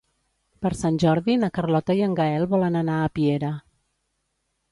Per 0.65 0.69
Sant 0.77 0.95
Jordi 1.03 1.35
na 1.41 1.49
Carlota 1.57 1.97
i 1.99 2.01
en 2.07 2.17
Gaël 2.21 2.47
volen 2.53 2.79
anar 2.81 2.97
a 3.03 3.11
Piera. 3.19 3.55